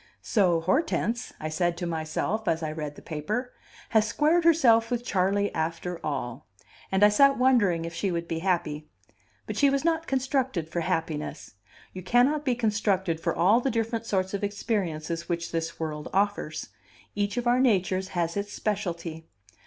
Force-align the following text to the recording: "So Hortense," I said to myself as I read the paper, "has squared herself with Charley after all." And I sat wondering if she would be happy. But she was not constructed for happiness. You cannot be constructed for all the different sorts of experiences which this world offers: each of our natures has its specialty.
"So 0.23 0.61
Hortense," 0.61 1.31
I 1.39 1.49
said 1.49 1.77
to 1.77 1.85
myself 1.85 2.47
as 2.47 2.63
I 2.63 2.71
read 2.71 2.95
the 2.95 3.03
paper, 3.03 3.53
"has 3.89 4.07
squared 4.07 4.45
herself 4.45 4.89
with 4.89 5.05
Charley 5.05 5.53
after 5.53 6.03
all." 6.03 6.47
And 6.91 7.03
I 7.03 7.09
sat 7.09 7.37
wondering 7.37 7.85
if 7.85 7.93
she 7.93 8.09
would 8.09 8.27
be 8.27 8.39
happy. 8.39 8.89
But 9.45 9.57
she 9.57 9.69
was 9.69 9.85
not 9.85 10.07
constructed 10.07 10.67
for 10.67 10.79
happiness. 10.79 11.53
You 11.93 12.01
cannot 12.01 12.45
be 12.45 12.55
constructed 12.55 13.19
for 13.21 13.35
all 13.35 13.61
the 13.61 13.69
different 13.69 14.07
sorts 14.07 14.33
of 14.33 14.43
experiences 14.43 15.29
which 15.29 15.51
this 15.51 15.79
world 15.79 16.07
offers: 16.11 16.69
each 17.13 17.37
of 17.37 17.45
our 17.45 17.59
natures 17.59 18.07
has 18.17 18.35
its 18.35 18.51
specialty. 18.51 19.27